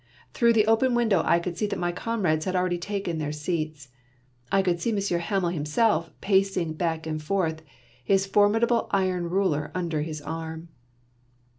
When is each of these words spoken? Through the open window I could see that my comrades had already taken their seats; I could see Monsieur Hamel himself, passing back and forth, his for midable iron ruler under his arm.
Through 0.33 0.53
the 0.53 0.65
open 0.65 0.95
window 0.95 1.21
I 1.23 1.37
could 1.37 1.59
see 1.59 1.67
that 1.67 1.77
my 1.77 1.91
comrades 1.91 2.45
had 2.45 2.55
already 2.55 2.79
taken 2.79 3.19
their 3.19 3.31
seats; 3.31 3.89
I 4.51 4.63
could 4.63 4.81
see 4.81 4.91
Monsieur 4.91 5.19
Hamel 5.19 5.49
himself, 5.51 6.09
passing 6.21 6.73
back 6.73 7.05
and 7.05 7.21
forth, 7.21 7.61
his 8.03 8.25
for 8.25 8.49
midable 8.49 8.87
iron 8.89 9.29
ruler 9.29 9.69
under 9.75 10.01
his 10.01 10.19
arm. 10.19 10.69